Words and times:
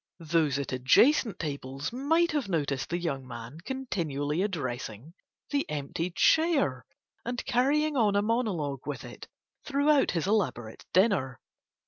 Those 0.31 0.57
at 0.57 0.73
adjacent 0.73 1.37
tables 1.37 1.93
might 1.93 2.31
have 2.31 2.49
noticed 2.49 2.89
the 2.89 2.97
young 2.97 3.27
man 3.27 3.59
continually 3.63 4.41
addressing 4.41 5.13
the 5.51 5.63
empty 5.69 6.09
chair 6.09 6.87
and 7.23 7.45
carrying 7.45 7.95
on 7.95 8.15
a 8.15 8.23
monologue 8.23 8.87
with 8.87 9.03
it 9.03 9.27
throughout 9.63 10.09
his 10.09 10.25
elaborate 10.25 10.85
dinner. 10.91 11.39